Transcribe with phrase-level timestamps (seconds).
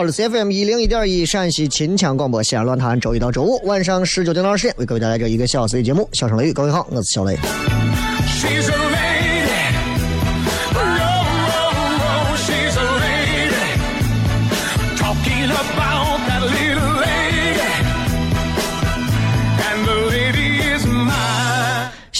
[0.00, 6.50] 我是 CFM 一零一点一陕西秦腔广播西安论坛，周一到周五晚上十九点到二十点为各位带来这一个小时的节目《小声雷雨》。
[6.54, 7.36] 各位好，我是小雷。
[8.26, 9.09] She's a lady.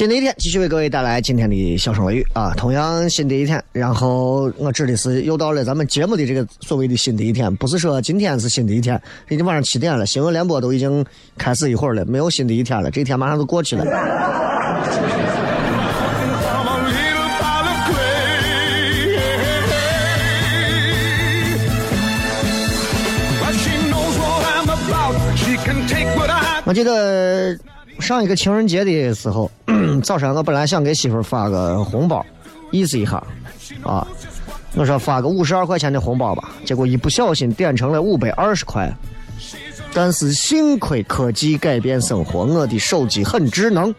[0.01, 2.55] 新的一天，继续为各位带来今天的笑声雷雨啊！
[2.57, 11.05] 同样新的一天，然后我指的是又到了咱们节目的这个所谓的新的一天，不是说今天是新的一天，已经晚上七点了，新闻联播都已经
[11.37, 13.85] 开始一会儿了，没有新的一天了，这一天马上就过去了。
[26.65, 27.59] 我记得
[28.01, 29.51] 上一个情人节的时候，
[30.03, 32.25] 早上我本来想给媳妇发个红包，
[32.71, 33.23] 意思一下，
[33.83, 34.07] 啊，
[34.75, 38.91] 我说发个五十二块钱的红包吧，结果一不小心点成了五百二十块。
[39.93, 43.93] 但是幸亏科技改变生活，我的手机很智能，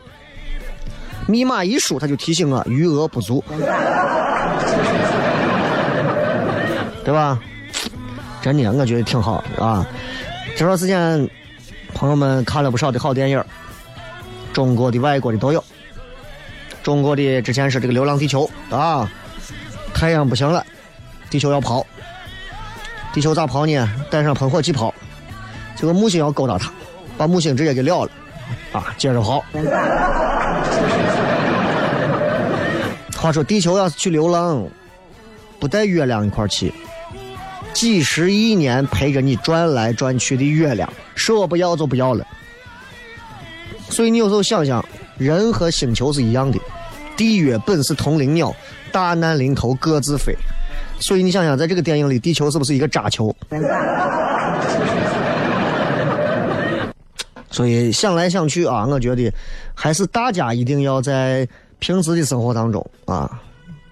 [1.27, 3.43] 密码一输，它就提醒我余额不足，
[7.03, 7.37] 对吧？
[8.41, 9.85] 真的，我觉得挺好啊。
[10.55, 11.29] 这段时间，
[11.93, 13.43] 朋友们看了不少的好电影，
[14.53, 15.63] 中国的、外国的都有。
[16.83, 19.09] 中国的之前是这个《流浪地球》啊，
[19.93, 20.65] 太阳不行了，
[21.29, 21.85] 地球要跑。
[23.13, 23.89] 地球咋跑呢？
[24.09, 24.93] 带上喷火器跑。
[25.75, 26.71] 结果木星要勾搭它，
[27.17, 28.11] 把木星直接给撂了，
[28.71, 29.43] 啊，接着跑。
[33.17, 34.67] 话说地球要是去流浪，
[35.59, 36.73] 不带月亮一块去，
[37.73, 42.25] 几十亿年陪着你转来转去的月亮，说不要就不要了。
[43.91, 44.83] 所以你有时候想想，
[45.17, 46.57] 人和星球是一样的，
[47.15, 48.51] 地月本是同林鸟，
[48.91, 50.33] 大难临头各自飞。
[50.97, 53.35] 所以你想想，在这个电影里，地球是不是一个渣球？
[57.49, 59.31] 所以想来想去啊，我觉得
[59.75, 61.45] 还是大家一定要在
[61.79, 63.29] 平时的生活当中啊，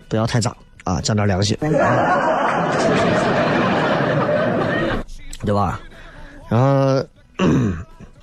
[0.07, 1.57] 不要太渣啊，讲点良心，
[5.43, 5.79] 对吧？
[6.47, 7.03] 然后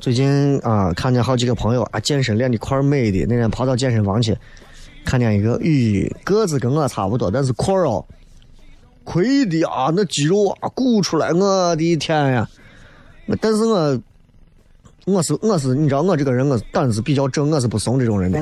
[0.06, 4.38] 最近啊，看见好几个朋友啊，健身练的块儿美的，那天跑到健身房去，
[5.04, 8.06] 看见一个，咦，个子跟我差不多，但是块儿哦，
[9.02, 12.48] 亏的啊，那肌肉啊鼓出来，我的天呀！
[13.40, 14.00] 但是我
[15.06, 18.38] 我是我是，你知道我这个人我胆子比较正，我是不怂这种人的。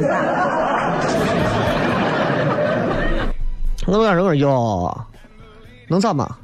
[3.87, 5.07] 我跟他说哟，
[5.89, 6.37] 能咋嘛？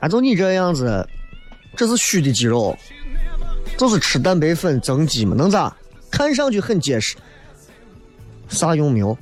[0.00, 1.08] 啊，就你这样子，
[1.74, 2.76] 这是虚的肌肉，
[3.82, 5.74] 就是吃蛋白粉增肌嘛，能咋？
[6.08, 7.16] 看上去很结实，
[8.48, 9.18] 啥用没有？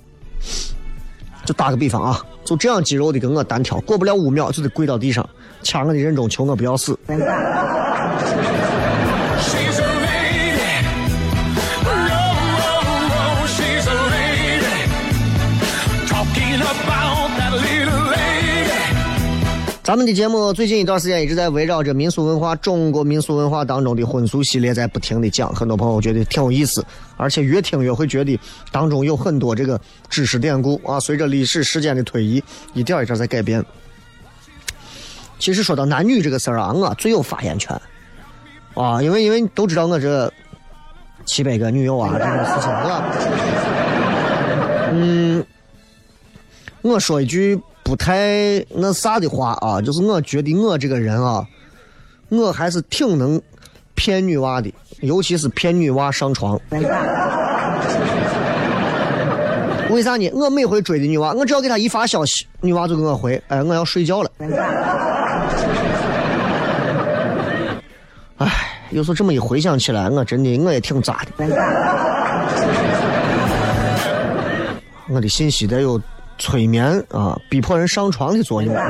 [1.47, 5.27] 就打个比方啊，就这样肌肉的跟我单挑，过不了五秒就得跪到地上，
[5.63, 6.95] 掐我的人中，求我不要死。
[19.91, 28.39] 咱们的节目最近一段时间一直在围绕着民俗文化、中国民俗文化当中的婚俗系列在不停的讲，很多朋友觉得挺有意思，而且越听越会觉得
[28.71, 32.41] 当中有很多这个知识典故啊，随着历史时间的推移，
[32.73, 33.65] 一点一点在改变。
[35.41, 37.77] 其实说到男女这个事儿啊，我最有发言权
[38.75, 40.33] 啊，因为因为都知道我这
[41.27, 43.03] 七百个女友啊这种事情，我
[44.93, 45.45] 嗯，
[46.83, 47.61] 我说一句
[47.91, 51.45] 不太那啥的话啊，就是我觉得我这个人啊，
[52.29, 53.43] 我还是挺能
[53.97, 56.57] 骗女娃的，尤其是骗女娃上床。
[59.91, 60.31] 为啥呢？
[60.35, 64.31] 我每回追的女娃，我只要给她一发消息，女娃就给我回：“哎，我要睡觉了。
[68.39, 68.49] ”哎，
[68.91, 71.33] 有时候这么一回想起来，我真的我也挺渣的。
[75.13, 76.01] 我的信息得有
[76.41, 78.75] 催眠啊，逼迫人上床的作用。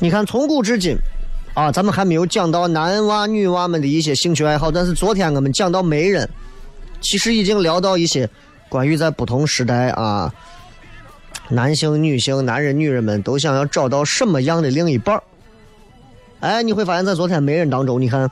[0.00, 0.96] 你看，从古至今，
[1.54, 6.28] 啊，咱们还没有讲到男娃女娃们的一些兴趣爱好，但是昨天我们讲到媒人，
[7.00, 8.28] 其实已经聊到一些
[8.68, 10.32] 关于在不同时代啊，
[11.48, 15.22] 男性、女性、男人、女人们都想要找到什么样的另一半儿。
[16.40, 18.30] 哎，你会发现在昨天媒人当中，你看，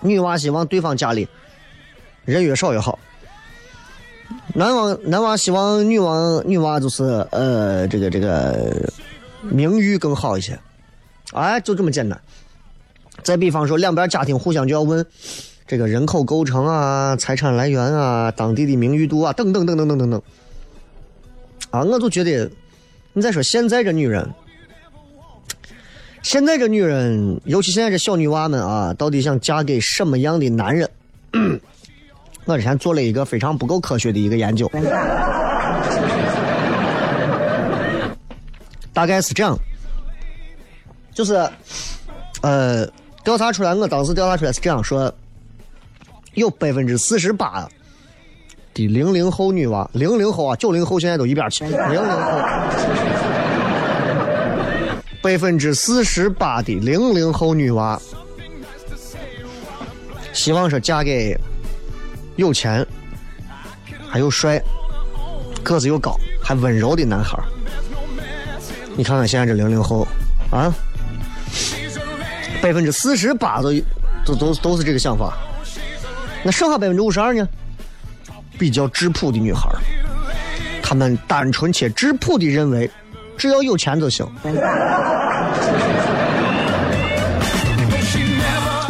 [0.00, 1.28] 女娃希望对方家里
[2.24, 2.98] 人越少越好。
[4.54, 8.90] 男娃男娃希望女娃女娃就是呃这个这个
[9.42, 10.58] 名誉更好一些，
[11.32, 12.20] 哎，就这么简单。
[13.22, 15.04] 再比方说，两边家庭互相就要问
[15.66, 20.22] 这个人口构成啊、财产来源啊、当地的名誉度啊，等等等等等等等。
[21.70, 22.50] 啊，我就觉得，
[23.12, 24.28] 你再说现在这女人，
[26.22, 30.88] 现在这女人，尤其现在这小女娃们啊，到底想嫁给什么样的男人？
[32.44, 34.70] 我之前做了一个非常不够科学的一个研究，
[38.92, 39.54] 大概是这样，
[41.14, 41.34] 就是，
[42.40, 42.86] 呃，
[43.22, 45.12] 调查出来，我当时调查出来是这样说，
[46.34, 47.68] 有百分之四十八
[48.72, 52.38] 的零零后女娃，零零后啊，九零后现在都一边去，零零后，
[55.20, 58.00] 百分之四十八的零零后女娃，
[60.32, 61.36] 希望说嫁给
[62.36, 62.86] 有钱，
[64.08, 64.62] 还有帅，
[65.62, 67.44] 个子又高，还温柔的男孩儿。
[68.96, 70.06] 你看看现在这零零后，
[70.50, 70.72] 啊，
[72.62, 73.72] 百分之四十八都
[74.24, 75.36] 都都都是这个想法。
[76.44, 77.46] 那剩下百分之五十二呢？
[78.56, 79.78] 比较质朴的女孩儿，
[80.82, 82.90] 她们单纯且质朴的认为，
[83.38, 84.26] 只要有钱就行。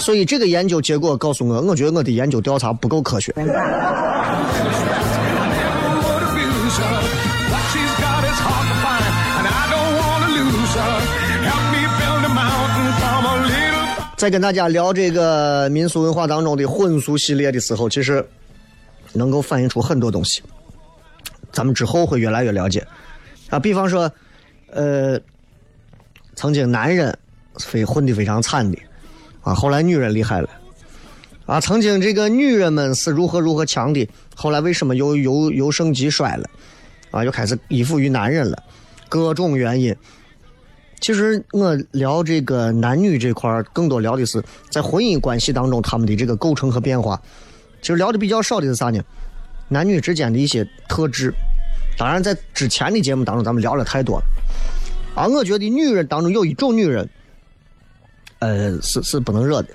[0.00, 3.34] 所以这个研究结果告诉我，我觉得我的研究调查不够科学。
[14.16, 18.26] 在跟大家聊这个民俗文化当中的婚俗系列的时候，其实
[19.12, 20.42] 能够反映出很多东西。
[21.52, 22.84] 咱们之后会越来越了解
[23.50, 24.10] 啊，比方说，
[24.70, 25.20] 呃，
[26.34, 27.16] 曾经男人
[27.58, 28.78] 非混得非常惨的
[29.42, 30.48] 啊，后来女人厉害了
[31.46, 36.48] 啊，曾经这个女人们是如何如何强的，后来为什么又由由盛及衰了
[37.10, 38.62] 啊，又开始依附于男人了，
[39.08, 39.94] 各种原因。
[41.00, 47.20] 其实我聊这个男女这块儿，更多聊的是在婚姻关系当中他们的这个构成和变化。
[47.80, 49.00] 其实聊的比较少的是啥呢？
[49.68, 51.32] 男女之间的一些特质。
[51.96, 54.24] 当然，在之前的节目当中，咱们聊了太多了。
[55.18, 57.08] 啊，我觉得女人当中有一种女人，
[58.38, 59.68] 呃，是是不能惹的。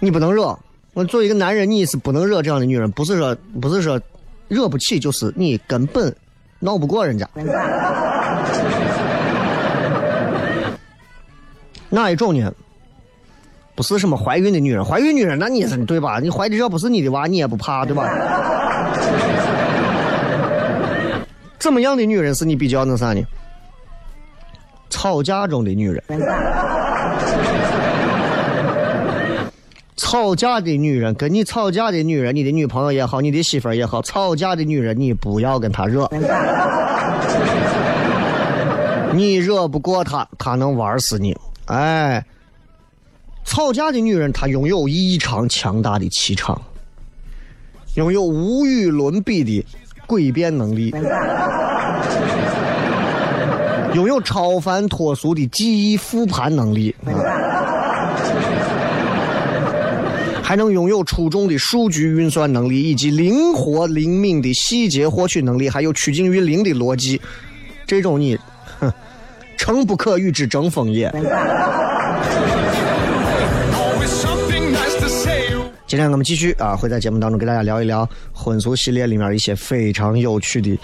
[0.00, 0.58] 你不能惹。
[0.94, 4.00] 我作为一个男人，你是不能惹这样的女人，不是说不是说
[4.48, 6.12] 惹不起，就是你根本
[6.58, 7.28] 闹不过人家。
[11.88, 12.52] 哪一种呢？
[13.76, 16.18] 不是什么怀孕的女人，怀孕女人那你是对吧？
[16.18, 18.02] 你怀的这不是你的娃，你也不怕对吧？
[21.58, 23.22] 怎么样的女人是你比较那啥呢？
[24.90, 26.02] 吵架中的女人，
[29.96, 36.08] 吵架的女人，跟你吵架的女人，你的女朋友也好，你的媳妇儿也好，吵架的女人，你不要跟她惹。
[39.12, 41.36] 你惹不过她，她能玩死你。
[41.66, 42.24] 哎，
[43.44, 46.60] 吵架的女人，她拥有异常强大的气场，
[47.94, 49.66] 拥有无与伦比的
[50.08, 50.92] 诡辩能力，
[53.94, 56.96] 拥有超凡脱俗的记忆复盘能力。
[60.42, 67.20] 还能拥有出众的数据运算能力，以及灵活灵敏的细节获取能力，还有趋近于零的逻辑，
[67.86, 68.34] 这种你，
[68.80, 68.90] 哼，
[69.58, 71.12] 诚不可与之争锋也。
[75.88, 80.78] 今天我们继续啊，会在节目当中给大家聊一聊婚俗系列里面一些非常有趣的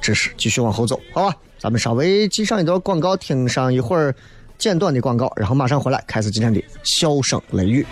[0.00, 0.30] 知识。
[0.38, 1.36] 继续往后走，好吧？
[1.58, 4.14] 咱们稍微记上一段广告，听上一会儿
[4.56, 7.86] 简短的广告，然后马上回来开始今天的笑声雷雨。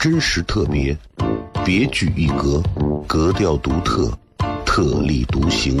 [0.00, 0.98] 真实特别，
[1.64, 2.60] 别具一格，
[3.06, 4.12] 格调独特，
[4.66, 5.80] 特立独行，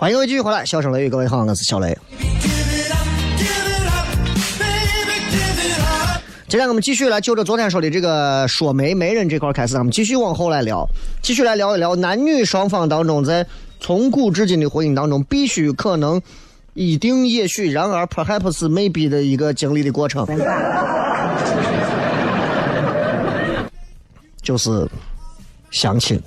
[0.00, 1.98] 欢迎各位继续回来，笑声雷雨，各位好，我是小雷。
[6.46, 10.88] 今天我们继续来就着昨天说的这个说媒媒人这块开始，咱们继续往后来聊，
[11.20, 13.44] 继续来聊一聊男女双方当中在
[13.80, 16.22] 从古至今的婚姻当中必须可能、
[16.74, 20.24] 一定、也许、然而、perhaps、maybe 的一个经历的过程，
[24.40, 24.88] 就是
[25.72, 26.22] 相亲。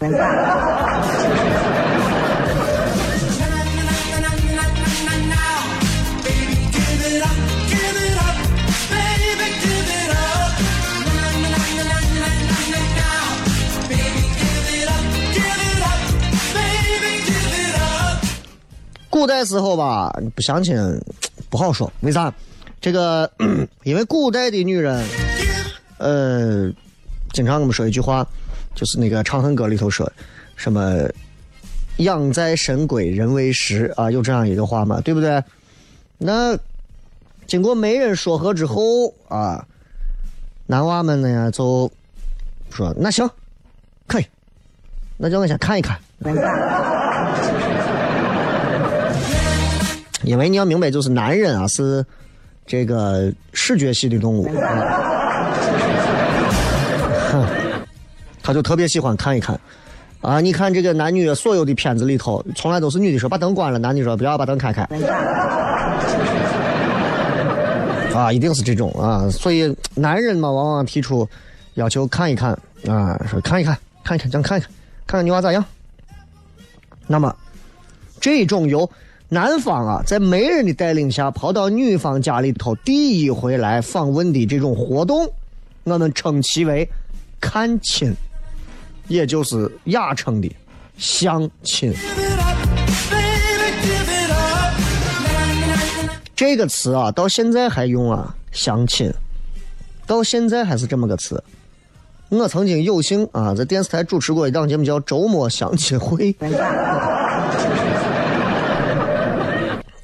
[19.12, 20.76] 古代时候吧，不相亲
[21.50, 22.34] 不好说，为啥？
[22.80, 23.30] 这个
[23.84, 25.06] 因为古代的女人，
[25.98, 26.72] 呃，
[27.34, 28.26] 经常我们说一句话，
[28.74, 30.10] 就是那个《长恨歌》里头说，
[30.56, 30.98] 什么
[32.00, 35.44] “养在深闺人未识”啊，有这样一个话嘛，对不对？
[36.18, 36.58] 那
[37.46, 39.68] 经过媒人说和之后啊，
[40.68, 41.92] 男娃们呢就
[42.72, 43.30] 说：“那行，
[44.08, 44.26] 可以，
[45.18, 46.00] 那叫我先看一看。”
[50.32, 52.06] 因为你要明白，就是男人啊是
[52.66, 55.52] 这个视觉系的动物，啊、
[58.42, 59.60] 他就特别喜欢看一看。
[60.22, 64.88] 啊，你看这个男女所有的片子里头，从来都是女的说把灯关了，男的说不要把灯开开。
[68.16, 71.28] 啊，一定是这种啊，所以男人嘛，往往提出
[71.74, 72.58] 要求看一看
[72.88, 74.72] 啊，说看一看，看一看，讲看一看，
[75.06, 75.62] 看看女娃咋样。
[77.06, 77.36] 那么，
[78.22, 78.90] 这种由
[79.34, 85.26] 男方啊在媒人的带领下跑到女方家里头第一回来访问的这种活动，
[85.86, 86.86] 我们称其为
[87.40, 88.14] 看亲，
[89.08, 90.54] 也就是雅称的
[90.98, 91.94] 相亲。
[96.36, 99.10] 这个词啊，到现在还用啊，相亲，
[100.06, 101.42] 到现在还是这么个词。
[102.28, 106.34] 我曾经有幸啊，在电视台主持过一档节目，叫《周末相亲会》，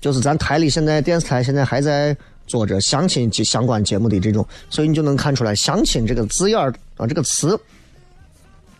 [0.07, 2.15] 就是咱台里现在电视台现在还在
[2.47, 7.59] 做着相亲相关节目的这种，所以你就能看出来“相亲”这个字眼儿啊，这个词，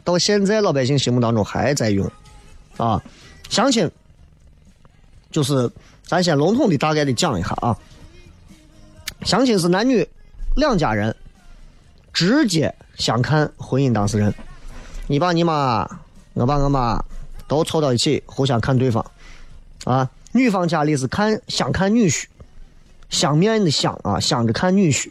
[0.05, 2.10] 到现在老百姓心目当中还在用
[2.77, 3.03] 啊，
[3.50, 3.91] 相亲
[5.29, 5.69] 就是。
[6.10, 7.77] 咱先笼统的、大概的讲一下啊。
[9.24, 10.07] 相亲是男女
[10.55, 11.13] 两家人
[12.13, 14.34] 直接相看婚姻当事人，
[15.07, 15.86] 你爸你妈，
[16.31, 17.03] 我爸我妈
[17.46, 19.05] 都凑到一起，互相看对方。
[19.84, 22.25] 啊，女方家里是看相看女婿，
[23.10, 25.07] 相面的相啊，相着看女婿；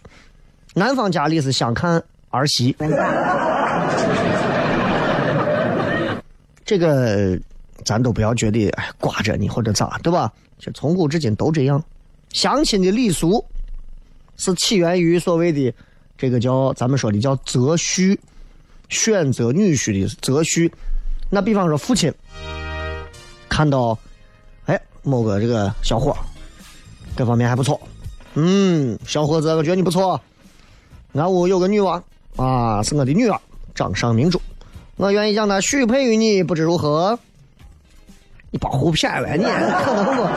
[0.75, 2.76] 男方家里是相看儿媳。
[6.64, 7.38] 这个
[7.85, 10.32] 咱都不要觉得哎挂着你或者咋，对吧？
[10.58, 11.82] 这从古至今都这样，
[12.32, 13.44] 相亲的礼俗
[14.37, 15.73] 是起源于所谓的
[16.18, 18.18] 这个叫咱们说的叫择婿，
[18.88, 20.70] 选择女婿的择婿。
[21.30, 22.12] 那比方说父亲
[23.49, 23.99] 看到，
[25.06, 26.14] 某个这个小伙
[27.14, 27.80] 各方面还不错，
[28.34, 30.20] 嗯，小伙子，我觉得你不错，
[31.12, 32.02] 俺屋有个女娃
[32.34, 33.40] 啊，是我的女儿，
[33.72, 34.40] 掌上明珠，
[34.96, 37.16] 我愿意将她许配于你，不知如何？
[38.50, 40.28] 你保护骗了，你可能不？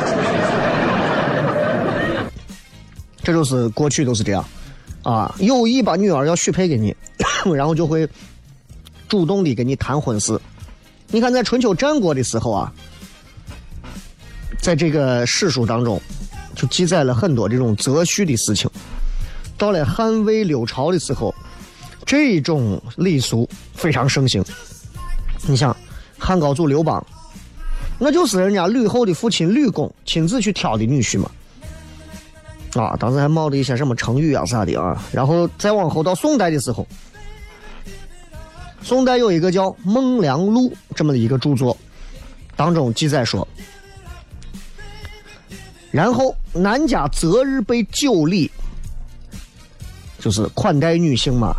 [3.26, 4.46] 这就是过去都是这样，
[5.02, 6.96] 啊，有意把女儿要许配给你，
[7.56, 8.08] 然后就会
[9.08, 10.40] 主动的跟你谈婚事。
[11.08, 12.72] 你看，在春秋战国的时候啊，
[14.70, 16.00] 在这个史书当中
[16.54, 18.70] 就记载了很多这种择婿的事情。
[19.58, 21.34] 到了汉魏六朝的时候，
[22.06, 24.46] 这种礼俗非常盛行。
[25.48, 25.76] 你想，
[26.20, 27.04] 汉高祖刘邦。
[27.98, 31.32] 那就是人家吕后的父亲吕公亲自去挑的女婿嘛，
[32.76, 36.86] 啊，当时还冒着一些什么成语啊啥的啊，然后再往后到宋代的时候，
[38.84, 41.76] 宋代有一个叫《孟良录》这么的一个著作，
[42.56, 43.48] 当中记载说，
[45.92, 48.50] 然后男家择日备酒礼，
[50.20, 51.56] 就是款待女性嘛。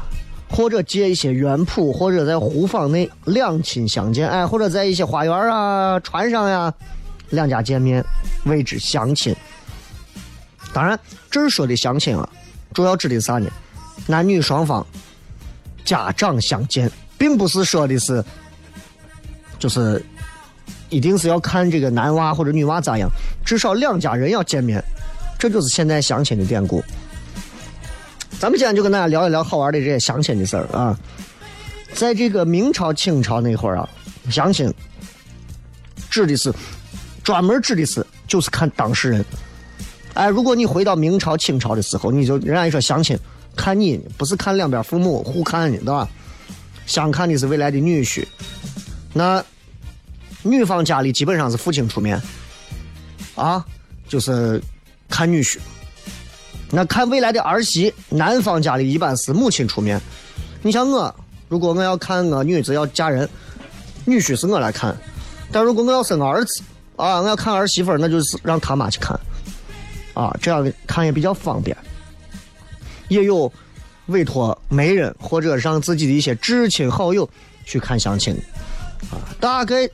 [0.53, 6.75] 或者借一些园圃，或者在湖坊内两亲相见，哎，或者在一些花园啊、船上呀，
[7.29, 8.05] 两家见面，
[8.47, 9.33] 谓之相亲。
[10.73, 10.99] 当然，
[11.31, 12.29] 这儿说的相亲啊，
[12.75, 13.49] 主要指的啥呢？
[14.09, 14.85] 男女双方
[15.85, 18.23] 家长相见，并不是说的是，
[19.57, 20.05] 就是
[20.91, 23.09] 一定是要看这个男娃或者女娃咋样，
[23.45, 24.83] 至少两家人要见面，
[25.39, 26.83] 这就是现在相亲的典故。
[28.39, 30.99] 咱们今天就跟大家聊一聊好玩的这些相亲的事儿啊。
[31.93, 33.89] 在这个明朝、清朝那会儿啊，
[34.31, 34.73] 相亲
[36.11, 36.53] 指的是
[37.23, 39.25] 专门指的是就是看当事人。
[40.15, 43.19] 哎，如果你回到明朝、清朝的时候，你就人家一说相亲，
[43.57, 46.09] 看你不是看两边父母互看的，对吧？
[46.87, 48.25] 相看的是未来的女婿。
[49.13, 49.45] 那
[50.43, 52.21] 女方家里基本上是父亲出面
[53.35, 53.65] 啊，
[54.09, 54.61] 就是
[55.09, 55.59] 看女婿。
[56.71, 60.01] 那看未来的儿媳，男方家里一般是母亲出面。
[60.63, 61.15] 你像我，
[61.49, 63.29] 如果我要看我女子要嫁人，
[64.05, 64.95] 女婿是我来看；
[65.51, 66.63] 但如果我要生个儿子，
[66.97, 69.19] 啊，我要看儿媳妇，那就是让他妈去看。
[70.15, 71.77] 啊，这样看也比较方便。
[73.09, 73.53] 也有
[74.07, 77.29] 委托媒人或者让自己的一些至亲好友
[77.65, 78.33] 去看相亲。
[79.11, 79.89] 啊，大概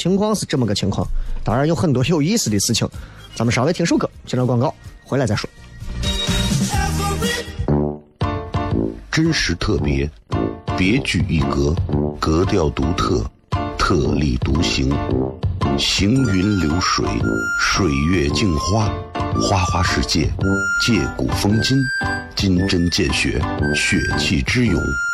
[0.00, 1.06] 情况是这么个情况。
[1.44, 2.88] 当然有很多有意思的事情，
[3.34, 5.48] 咱们稍微听首歌，接着广告，回来再说。
[9.10, 10.10] 真实特别，
[10.78, 11.76] 别具一格，
[12.18, 13.22] 格调独特，
[13.76, 14.90] 特立独行，
[15.76, 17.04] 行云流水，
[17.60, 18.88] 水月镜花，
[19.42, 20.32] 花花世界，
[20.86, 21.76] 借古风今，
[22.34, 23.38] 金针见血，
[23.74, 24.80] 血气之勇，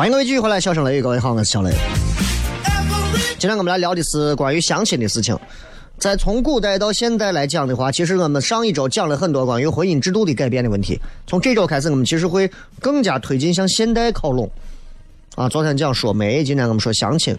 [0.00, 1.70] 欢迎各位继续回来，笑声雷雨，各位好，我是小雷。
[3.38, 5.38] 今天我们来聊的是关于相亲的事情。
[5.98, 10.98] 在从古代到现代来讲的话，其实我们上一周讲了很多关于婚姻制度的改变的问题。
[11.26, 14.50] 从这周开始，我们其实会更加推进向现代靠拢。
[15.34, 17.36] 啊，昨天讲说媒，今天我们说相亲。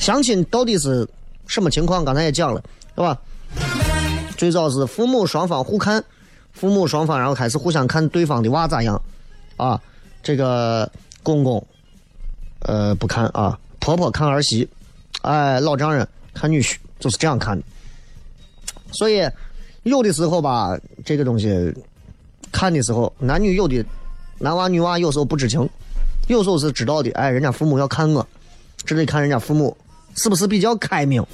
[0.00, 1.08] 相亲到底是
[1.46, 2.04] 什么情况？
[2.04, 2.60] 刚才也讲了，
[2.96, 3.16] 对吧？
[4.36, 6.04] 最早是父母双方互看，
[6.52, 9.00] 父母双方然后开始互相看对方的娃咋样，
[9.56, 9.80] 啊，
[10.20, 10.90] 这个
[11.22, 11.64] 公公。
[12.64, 14.68] 呃，不看啊，婆婆看儿媳，
[15.22, 17.64] 哎，老丈人看女婿，就是这样看的。
[18.92, 19.28] 所以
[19.82, 21.74] 有的时候吧，这个东西
[22.50, 23.84] 看的时候，男女有的
[24.38, 25.68] 男娃女娃有时候不知情，
[26.28, 27.10] 有时候是知道的。
[27.12, 28.26] 哎，人家父母要看我，
[28.84, 29.76] 这得看人家父母
[30.14, 31.24] 是不是比较开明。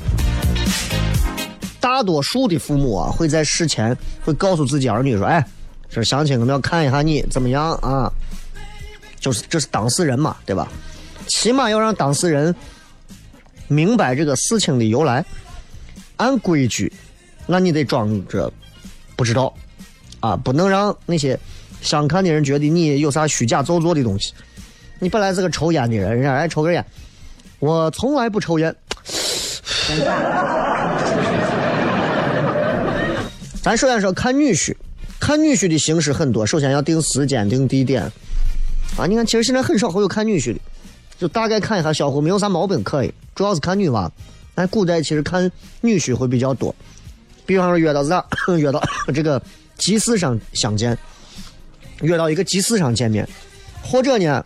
[1.80, 5.44] 大多数的父母啊，会在事前会告诉自己儿女说：“哎，
[5.88, 8.12] 这相亲我们要看一下你怎么样啊？”
[9.18, 10.68] 就是这是当事人嘛，对吧？
[11.28, 12.52] 起码要让当事人
[13.68, 15.24] 明白这个事情的由来。
[16.16, 16.92] 按规矩，
[17.46, 18.52] 那你得装着
[19.14, 19.54] 不知道
[20.18, 21.38] 啊，不能让那些
[21.80, 24.32] 相看的人觉得你有啥虚假造作的东西。
[24.98, 26.84] 你本来是个抽烟的人，人家爱抽根烟，
[27.60, 28.74] 我从来不抽烟。
[33.62, 34.74] 咱首先说看女婿，
[35.20, 38.02] 看女婿的形式很多，首先要定时间、定地点
[38.96, 39.06] 啊。
[39.06, 40.58] 你看，其实现在很少会有看女婿的。
[41.18, 44.11] 就大概看一下小伙没有啥毛病可以，主要是看女娃。
[44.54, 45.50] 但古代其实看
[45.81, 46.74] 女婿会比较多，
[47.46, 48.24] 比方说约到啥，
[48.59, 48.83] 约到
[49.14, 49.40] 这个
[49.76, 50.98] 集市上相见，
[52.02, 53.28] 约到一个集市上见面，
[53.83, 54.44] 或者呢，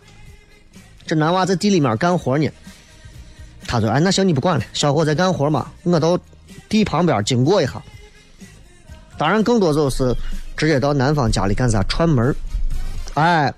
[1.07, 2.47] 这男娃在地里面干活呢，
[3.67, 6.19] 他说：“哎，那行你不管了，小伙在干活嘛，我到
[6.69, 7.81] 地旁边经过一下。”
[9.17, 10.15] 当然，更多就是
[10.55, 12.35] 直接到男方家里干啥串门
[13.15, 13.51] 哎，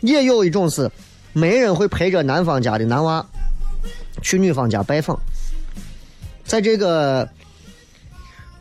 [0.00, 0.90] 也有一种是。
[1.32, 3.24] 没人会陪着男方家的男娃
[4.20, 5.18] 去女方家拜访。
[6.44, 7.28] 在这个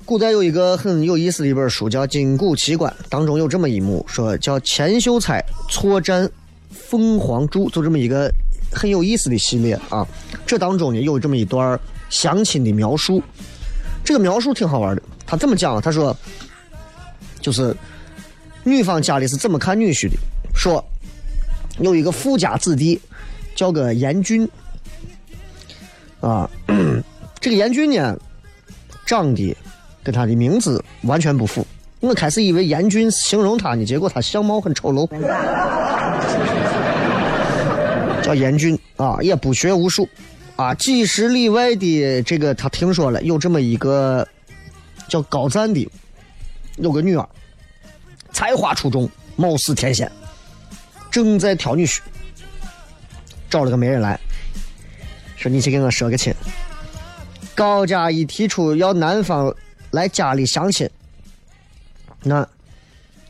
[0.05, 6.29] 古代有一个很有意思的一本书，叫《金谷奇观》，当中有这么一幕，说叫钱秀才错战
[6.69, 8.31] 凤凰柱，就这么一个
[8.71, 10.07] 很有意思的系列啊。
[10.45, 11.77] 这当中呢有这么一段
[12.09, 13.21] 相亲的描述，
[14.03, 15.01] 这个描述挺好玩的。
[15.25, 15.81] 他这么讲？
[15.81, 16.15] 他说，
[17.41, 17.75] 就是
[18.63, 20.15] 女方家里是怎么看女婿的？
[20.55, 20.83] 说。
[21.79, 22.99] 有一个富家子弟，
[23.55, 24.47] 叫个严俊，
[26.19, 26.49] 啊，
[27.39, 28.17] 这个严俊呢，
[29.05, 29.55] 长得
[30.03, 31.65] 跟他的名字完全不符。
[31.99, 35.07] 我开始以为严俊形容他呢，结果他相貌很丑陋。
[38.21, 40.07] 叫严俊啊，也不学无术
[40.55, 44.27] 啊，几十里外的这个他听说了，有这么一个
[45.07, 45.89] 叫高赞的，
[46.77, 47.27] 有个女儿，
[48.31, 50.09] 才华出众，貌似天仙。
[51.11, 51.99] 正在挑女婿，
[53.49, 54.17] 找了个媒人来
[55.35, 56.33] 说：“你去给我说个亲。”
[57.53, 59.53] 高家一提出要男方
[59.91, 60.89] 来家里相亲，
[62.23, 62.47] 那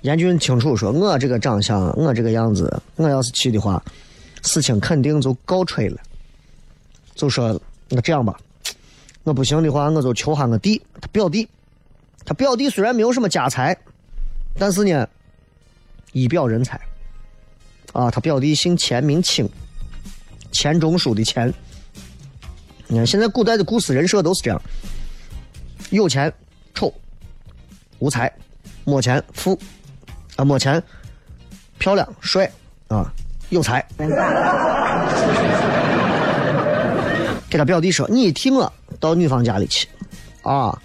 [0.01, 3.83] 严俊清楚说：“我这个长相，我这个样子，我要是去的话，
[4.43, 5.97] 事情肯定就告吹了。”
[7.15, 8.39] 就说：“那这样吧，
[9.23, 11.47] 我不行的话，我就求下我弟他表弟
[12.23, 13.75] 他表弟虽然没有什么家财，
[14.57, 15.07] 但是呢，
[16.13, 16.79] 一表人才。
[17.93, 19.49] 啊，他表弟姓钱，名清，
[20.51, 21.53] 钱钟书的钱。
[22.87, 24.61] 你看现在古代的故事人设都是这样：
[25.91, 26.31] 有钱
[26.73, 26.93] 丑，
[27.99, 28.31] 无才，
[28.85, 29.57] 没钱富，
[30.35, 30.81] 啊没钱
[31.77, 32.49] 漂亮帅
[32.87, 33.11] 啊
[33.49, 33.85] 有才。
[37.49, 39.85] 给他表弟说：“你替我到女方家里去，
[40.41, 40.81] 啊，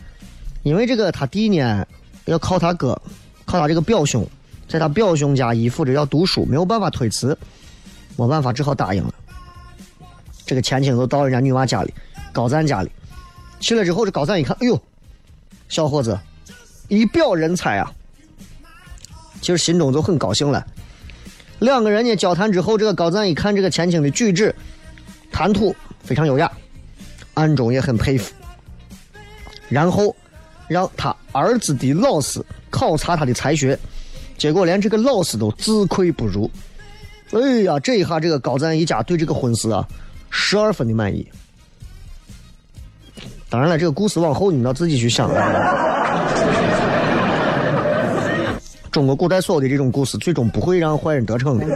[0.64, 1.86] 因为这个他弟呢
[2.24, 3.00] 要靠他哥，
[3.44, 4.28] 靠他这个表兄，
[4.68, 7.36] 在他表兄家依附着要读书，没有办法推辞，
[8.16, 9.14] 没办法，只好答应了。
[10.44, 11.92] 这个前妻就到人家女娃家里，
[12.32, 12.90] 高赞家里
[13.60, 14.80] 去了之后，这高赞一看，哎呦，
[15.68, 16.18] 小伙子，
[16.88, 17.92] 一表人才啊！
[19.40, 20.66] 其实心中就很高兴了。
[21.58, 24.54] 两个人呢交谈之后，这个高赞一看这个前妻的举止、
[25.30, 25.74] 谈吐。”
[26.06, 26.48] 非常优雅，
[27.34, 28.32] 暗中也很佩服。
[29.68, 30.14] 然后
[30.68, 33.76] 让他儿子的老师考察他的才学，
[34.36, 36.50] 结果连这个老师都自愧不如。
[37.32, 39.86] 哎呀，这一下这个高赞一家对这个婚事啊，
[40.30, 41.26] 十二分的满意。
[43.48, 45.30] 当然了，这个故事往后你们要自己去想。
[48.92, 51.66] 中国古代所有的这种故事，最终不会让坏人得逞的。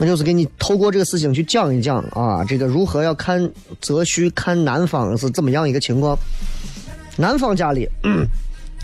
[0.00, 6.16] 那就是给你透过这个事情去讲一讲啊，这个如何要看择婿，看男方是怎么样一个情况。
[7.16, 7.88] 男方家里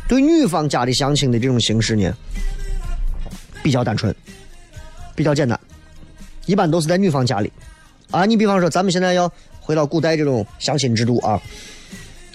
[0.06, 2.14] 对女方家里相亲的这种形式呢，
[3.62, 4.14] 比较单纯，
[5.14, 5.58] 比较简单，
[6.46, 7.50] 一般都是在女方家里。
[8.10, 11.40] 啊，你比方说咱们现在要回到古代这种相亲制度啊，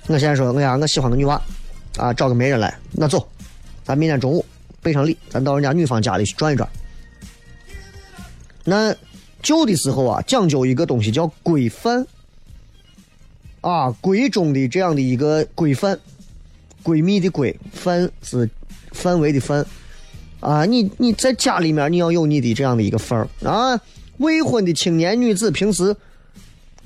[0.08, 1.41] 我现在说，哎呀，我喜欢个女娃，
[1.95, 3.25] 啊，找个媒人来，那走，
[3.84, 4.43] 咱明天中午
[4.82, 6.67] 备上礼，咱到人家女方家里去转一转。
[8.65, 8.93] 那
[9.41, 12.05] 旧的时候啊，讲究一个东西叫规范
[13.62, 15.97] 啊，闺中的这样的一个规范，
[16.83, 18.49] 闺蜜的闺，范是
[18.91, 19.65] 范围的范
[20.39, 20.65] 啊。
[20.65, 23.79] 你你在家里面你要有你的这样的一个范儿啊。
[24.17, 25.95] 未婚的青年女子平时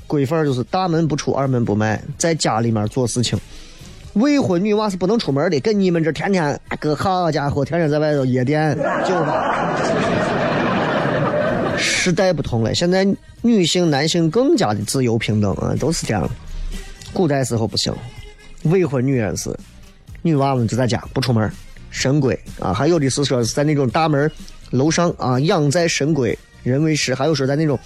[0.05, 3.39] 规范就是大门不出二门不迈，在家里面做事情。
[4.13, 8.77] 未婚女娃是不能出门的，跟你们这天天哥好家伙，天天在外头夜店
[9.07, 9.75] 酒吧。
[11.75, 13.03] 时代不同了，现在
[13.41, 16.29] 女性、男性更加的自由平等啊，都是这样。
[17.11, 17.91] 古代时候不行，
[18.65, 19.49] 未婚女人是
[20.23, 21.51] 女娃们就在家不出门，
[21.91, 24.29] 神龟啊，还有的是说在那种大门
[24.71, 27.77] 楼上啊养在神龟，人为食，还有说在那种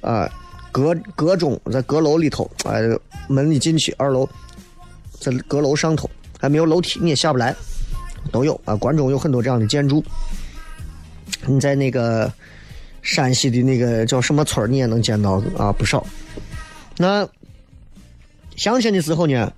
[0.00, 0.28] 啊
[0.72, 2.82] 阁阁中，在阁楼里头，哎，
[3.28, 4.28] 门一进去，二楼
[5.20, 7.54] 在阁楼上头还没有楼梯，你也下不来，
[8.32, 8.74] 都有啊。
[8.74, 10.04] 关中有很多这样的建筑，
[11.46, 12.32] 你在那个。
[13.06, 16.06] 山西的那个叫什么村你也能见到啊，不少。
[16.96, 17.28] 那
[18.56, 19.52] 相亲的时候呢，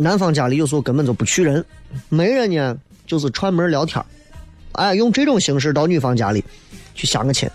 [0.00, 1.62] 男方家里有时候根本就不去人，
[2.08, 2.74] 媒人呢
[3.06, 4.02] 就是串门聊天
[4.72, 6.42] 哎，用这种形式到女方家里
[6.94, 7.46] 去相个亲，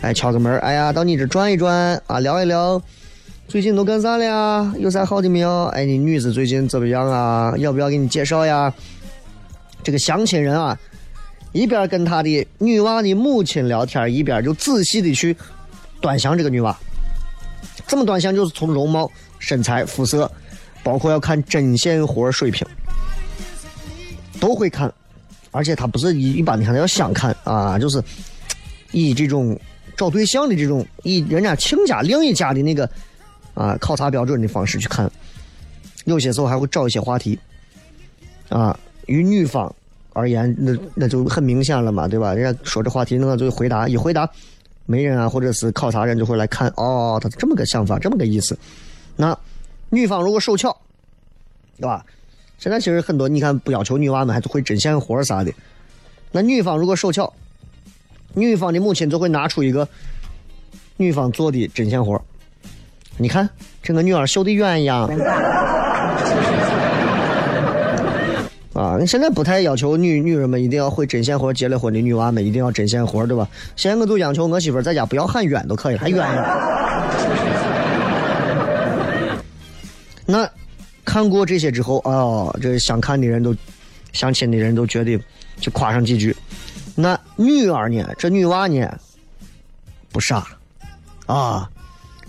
[0.00, 2.80] 哎，敲个门，哎呀，到你这转一转啊，聊一聊，
[3.46, 4.74] 最近都干啥了呀？
[4.78, 5.64] 有啥好的没有？
[5.66, 7.52] 哎，你女子最近怎么样啊？
[7.58, 8.72] 要不要给你介绍呀？
[9.82, 10.78] 这个相亲人啊。
[11.52, 15.36] 一边跟他的女娃的母亲聊天，一边就仔细的去
[16.00, 16.76] 端详这个女娃。
[17.86, 18.34] 这么端详？
[18.34, 20.30] 就是从容貌、身材、肤色，
[20.86, 22.64] 包括要看针线活水平，
[24.38, 24.92] 都会看。
[25.50, 28.00] 而且他不是一一般的看，他要相看啊，就是
[28.92, 29.58] 以这种
[29.96, 32.88] 找对象的这种，以人家亲家另一家的那个
[33.54, 35.10] 啊考察标准的方式去看。
[36.04, 37.36] 有些时候还会找一些话题
[38.48, 39.74] 啊，与女方。
[40.12, 42.32] 而言，那那就很明显了嘛，对吧？
[42.32, 44.26] 人家说这话题，那就回答，一回答，
[44.86, 48.56] 媒人啊，或者是考察人就会来看，哦，他这么个想法，这么个意思。
[49.14, 49.36] 那
[49.90, 50.76] 女方如果手巧，
[51.78, 52.04] 对吧？
[52.58, 55.52] 现在其实很多，你看不要求女娃们还会针线活啥的。
[56.32, 57.32] 那女方如果手巧，
[58.32, 59.86] 女方的母亲就会拿出一个
[60.96, 62.20] 女方做的针线活
[63.18, 63.48] 你看
[63.82, 65.06] 这个女儿绣的鸳鸯。
[68.72, 73.48] 啊，现在不太要求女女人们一定要会针线活，结了婚的女娃们一定要针线活，对吧？
[73.74, 77.15] 现在我就要求我媳妇在家不要喊冤都可以，还冤呀。
[80.26, 80.50] 那
[81.04, 83.54] 看过这些之后，哦，这相看的人都、
[84.12, 85.18] 相亲的人都觉得
[85.60, 86.36] 就夸上几句。
[86.94, 88.12] 那女儿呢？
[88.18, 88.92] 这女娃呢？
[90.10, 90.46] 不傻
[91.26, 91.70] 啊，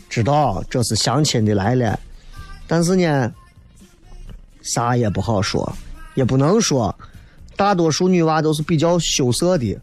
[0.10, 2.00] 知道这是相亲的来了，
[2.68, 3.34] 但是呢，
[4.62, 5.76] 啥也不好说。
[6.14, 6.94] 也不能说，
[7.56, 9.80] 大多数女娃都是比较羞涩的，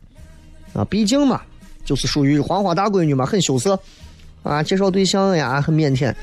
[0.72, 1.40] 啊，毕竟嘛，
[1.84, 3.78] 就是属于黄花大闺女嘛，很羞涩，
[4.42, 6.14] 啊，介绍对象呀很腼腆。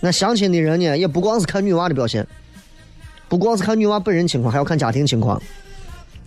[0.00, 2.26] 那相亲的人呢，也不光是看女娃的表现，
[3.28, 5.40] 不光是看女娃本人情况，还要看家庭情况。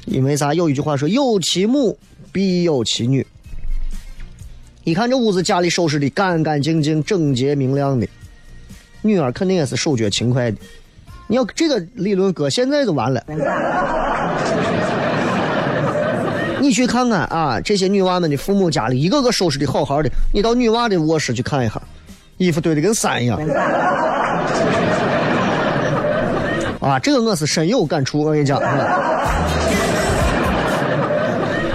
[0.05, 0.53] 因为啥？
[0.53, 1.97] 有一句话说：“有其母，
[2.31, 3.25] 必有其女。”
[4.83, 8.07] 一看这屋子家里收拾的干干净净、整洁明亮的，
[9.03, 10.57] 女儿肯定也是手脚勤快的。
[11.27, 13.23] 你要这个理论搁现在就完了。
[16.59, 21.81] 你去看看啊，这些女娃们的父母家里一个个收拾的好好的，你到女娃的卧室去看一下，
[22.41, 23.39] 衣服堆的跟山一样。
[26.79, 28.59] 啊，这个我是深有感触，我跟你讲。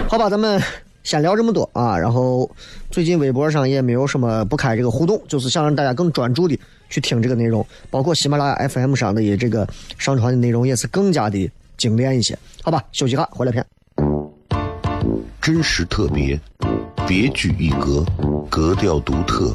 [0.09, 0.61] 好吧，咱们
[1.05, 1.97] 先聊这么多啊。
[1.97, 2.51] 然后
[2.91, 6.59] 最近微博上也没有什么不开这个互动，就是想让大家更专注的
[6.91, 9.65] 去听这个内容，包括喜马拉雅 FM 上的也这个
[9.99, 12.37] 上传的内容也是更加的精炼一些。
[12.65, 13.65] 好吧，休息下，回来片。
[15.41, 16.37] 真实特别，
[17.07, 18.05] 别具一格，
[18.51, 19.55] 格调独特，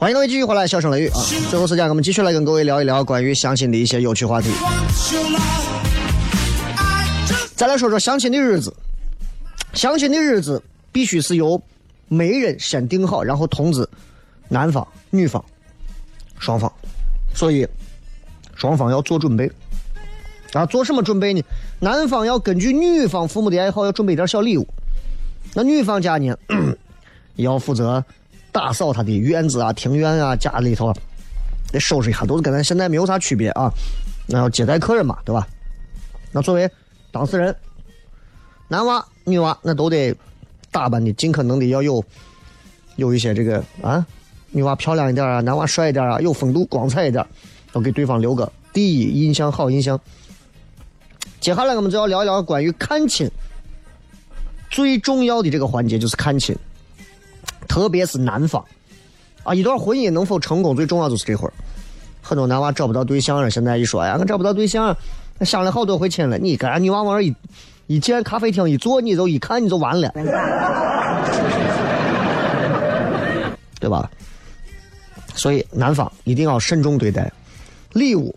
[0.00, 1.20] 欢迎各位继续回来，笑声雷雨啊！
[1.50, 4.48] 最后时间，我们继续来跟各位聊一聊关于相亲的一些有趣话题。
[7.54, 8.74] 再来说说相亲的日子，
[9.74, 11.60] 相亲的日子必须是由
[12.08, 13.86] 媒人先定好，然后通知
[14.48, 15.44] 男方、女方
[16.38, 16.72] 双方，
[17.34, 17.68] 所以
[18.56, 19.52] 双方要做准备。
[20.54, 21.42] 啊，做什么准备呢？
[21.78, 24.66] 男方要根据女方父母的爱好，要准备点小礼物。
[25.52, 26.34] 那女方家呢，
[27.36, 28.02] 要负责。
[28.52, 30.92] 打扫他的院子啊、庭院啊，家里头
[31.72, 33.72] 得收拾一下，都是跟咱现在没有啥区别啊。
[34.26, 35.46] 那要接待客人嘛，对吧？
[36.32, 36.70] 那作为
[37.10, 37.54] 当事人，
[38.68, 40.14] 男娃、女娃那都得
[40.70, 42.04] 打扮的尽可能的要有
[42.96, 44.06] 有一些这个啊，
[44.50, 47.26] 女娃漂亮一点啊，男娃帅一点啊，有风度、光彩一点，
[47.72, 50.00] 要给对方留个第一印象、好印象。
[51.40, 53.28] 接下来我们就要聊一聊关于看亲
[54.70, 56.56] 最重要的这个环节，就是看亲。
[57.70, 58.64] 特别是男方，
[59.44, 61.52] 啊，一段婚姻能否成功，最重要就是这会儿。
[62.20, 64.94] 很多男娃找不到对象了，现在一说呀，我找不到对象，
[65.42, 66.36] 相了好多回亲了。
[66.36, 67.32] 你跟女娃往那一
[67.86, 70.10] 一进咖啡厅一坐，你就一看你就完了，
[73.78, 74.10] 对吧？
[75.36, 77.32] 所以男方一定要慎重对待
[77.92, 78.34] 礼物，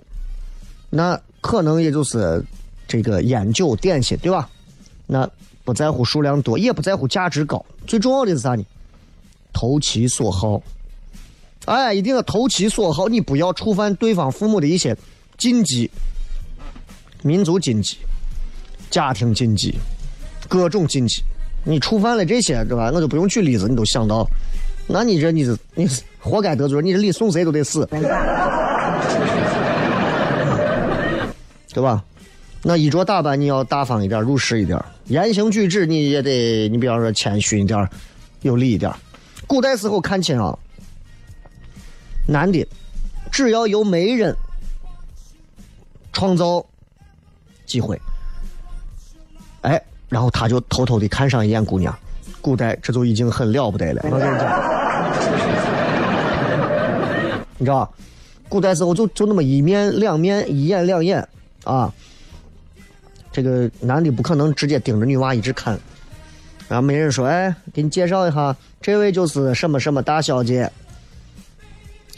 [0.92, 2.40] 那可能也就是
[2.88, 4.48] 这个烟酒点心，对吧？
[5.08, 5.28] 那
[5.64, 8.64] 不在乎数量多，也不在乎价值高，最重要的是啥呢？
[9.54, 10.62] 投其所好，
[11.66, 14.97] 哎，一定要投其所好，你不要触犯对方父母的一些
[15.38, 15.89] 禁忌、
[17.22, 17.97] 民族禁忌、
[18.89, 19.76] 家庭禁忌、
[20.49, 21.24] 各种禁忌。
[21.64, 22.91] 你触犯了这些，对吧？
[22.93, 24.28] 我就不用举例子，你都想到，
[24.86, 27.88] 那你这你是你是活该得罪，你这礼送谁都得死，
[31.74, 32.04] 对吧？
[32.66, 34.78] 那衣着打扮你要大方一点，入世一点；
[35.08, 37.89] 言行举止你也得，你比方说谦逊一点，
[38.41, 38.91] 有礼一点。
[39.48, 40.58] 古代时候看亲啊，
[42.28, 42.66] 男的
[43.32, 44.36] 只要由媒人
[46.12, 46.66] 创造
[47.66, 48.00] 机会，
[49.62, 51.96] 哎，然后他就偷偷的看上一眼姑娘。
[52.41, 54.50] 古代这就已经很了不得了，我跟你讲，
[57.58, 57.94] 你知道，
[58.50, 61.28] 古代时候就就那么一面两面一眼两眼。
[61.64, 61.94] 啊，
[63.32, 65.80] 这个男的不可能直接盯着女娃一直看，
[66.68, 70.72] 然后媒人说：“哎，给你介绍一下，这位就是什么什么大小姐。”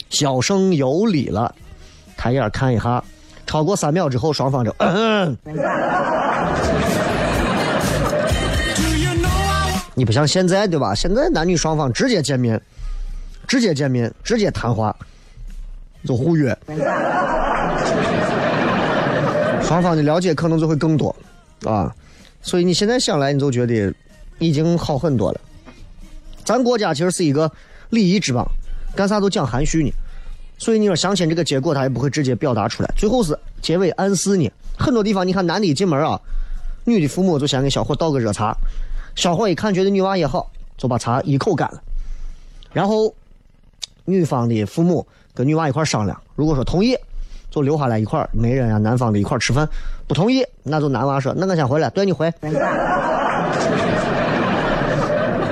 [0.08, 1.52] 小生有礼了，
[2.16, 3.02] 抬眼看一下，
[3.44, 5.36] 超过三秒之后，双方就嗯。
[9.98, 10.94] 你不像现在对吧？
[10.94, 12.60] 现在男女双方直接见面，
[13.48, 14.94] 直接见面，直接谈话，
[16.04, 16.56] 就互约，
[19.62, 21.14] 双方的了解可能就会更多
[21.64, 21.92] 啊。
[22.42, 23.92] 所以你现在想来，你就觉得
[24.38, 25.40] 已经好很多了。
[26.44, 27.50] 咱国家其实是一个
[27.90, 28.46] 礼仪之邦，
[28.94, 29.90] 干啥都讲含蓄呢。
[30.58, 34.50] 所以你说相亲这个结果，他也不会直接表达出来，最后是结尾暗示呢。
[34.78, 36.20] 很多地方，你看男的一进门啊，
[36.84, 38.56] 女的父母就先给小伙倒个热茶。
[39.14, 41.82] 小伙一看，觉得女娃也好，就把茶一口干了。
[42.72, 43.12] 然后，
[44.04, 46.96] 女方的父母跟女娃一块商量，如果说同意，
[47.50, 49.66] 就留下来一块，媒人啊，男方的一块吃饭；
[50.06, 52.32] 不同意，那就男娃说：“那我先回来，对你回。”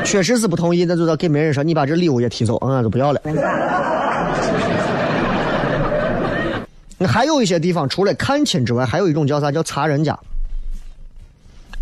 [0.05, 3.21] 确实是不同意，那就要给媒人说：“你把这礼物也提走，嗯，就不要了。
[6.97, 9.51] ”那还有一些地方，除了看亲之外，还有一种叫啥？
[9.51, 10.17] 叫查人家。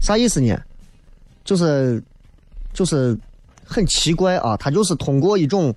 [0.00, 0.56] 啥意思呢？
[1.44, 2.02] 就是，
[2.72, 3.16] 就是
[3.64, 4.56] 很奇怪啊！
[4.56, 5.74] 他就是通过一种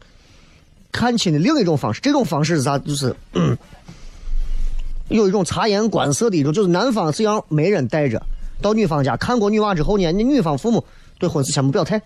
[0.92, 2.80] 看亲的另一种方式，这种方式是啥？
[2.80, 3.14] 就是
[5.10, 8.22] 有一种察言观色的一种，就是男方是让媒人带着
[8.62, 10.84] 到女方家看过女娃之后呢，你女方父母
[11.20, 12.02] 对婚事先不表态，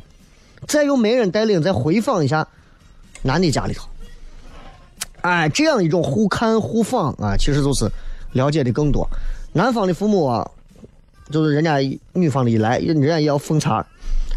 [0.68, 2.48] 再由媒人带领再回访一下
[3.22, 3.88] 男的家里头。
[5.22, 7.90] 哎，这样一种互看互访啊，其实就是
[8.34, 9.08] 了解的更多。
[9.54, 10.50] 男方的父母啊。
[11.32, 11.78] 就是人家
[12.14, 13.86] 女方的一来，人家也要奉茶，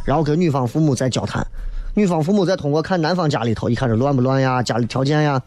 [0.04, 1.42] 然后跟女方父母再交谈，
[1.94, 5.40] 女方父母再通过看男方家里头，一看这乱不乱呀，家里条件呀，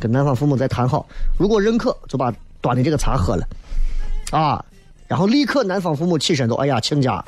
[0.00, 1.06] 跟男方父母再谈好，
[1.38, 3.46] 如果认可，就把端的这个茶喝了，
[4.30, 4.64] 啊，
[5.06, 7.22] 然后立刻男方父母起身都哎呀亲家，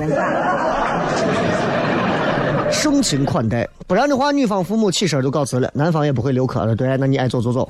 [2.71, 7.69] 盛情款待，不然的话女方父母起身就告辞了，男方也不会留客了，对，那你爱走走走。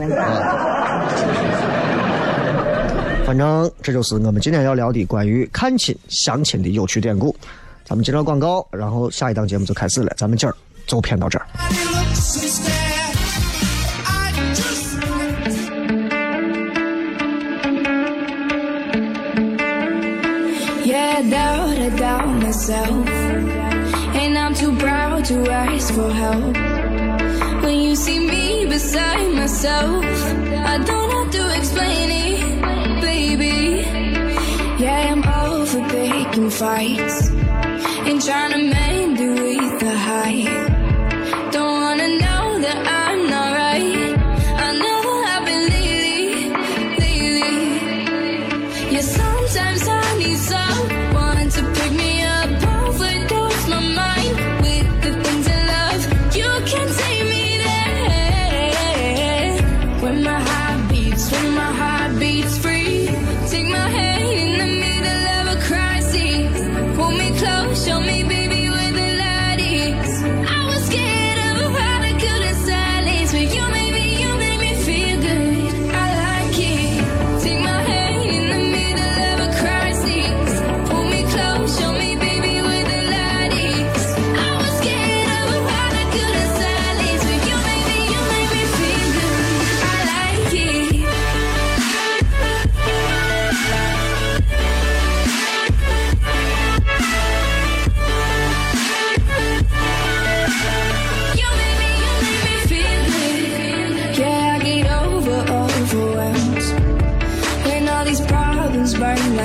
[3.26, 7.34] 反正这就是我们今天要聊的关于看亲相亲的有趣典故。
[7.84, 10.12] 咱们接着广告，然后下一档节目就开始了。
[10.16, 10.55] 咱们今儿
[10.86, 11.46] 就骗到这儿。
[20.84, 21.22] Yeah,
[24.59, 26.57] too proud to ask for help.
[27.63, 30.05] When you see me beside myself
[30.73, 33.87] I don't have to explain it, baby.
[34.83, 37.31] Yeah, I'm all for picking fights
[38.09, 39.19] And trying to mend
[39.81, 40.68] the height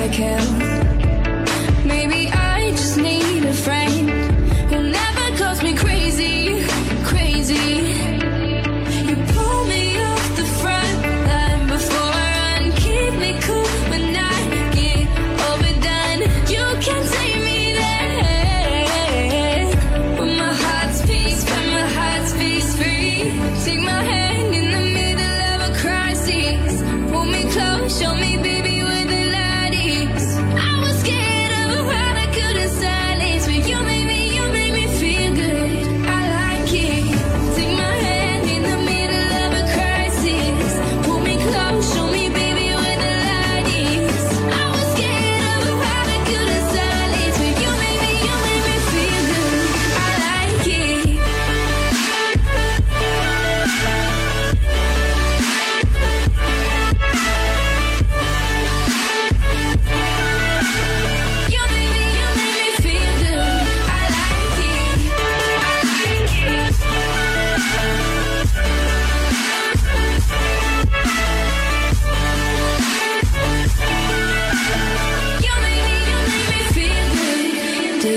[0.04, 0.73] I can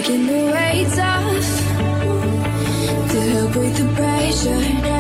[0.08, 1.48] taking the weight off
[3.12, 4.97] to help with the pressure.